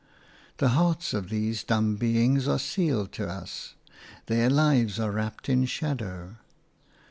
The 0.57 0.69
hearts 0.69 1.13
of 1.13 1.29
these 1.29 1.63
dumb 1.63 1.95
beings 1.95 2.47
are 2.47 2.57
sealed 2.57 3.11
to 3.11 3.29
us; 3.29 3.75
their 4.25 4.49
lives 4.49 4.99
are 4.99 5.11
wrapped 5.11 5.47
in 5.47 5.65
shadow. 5.65 6.37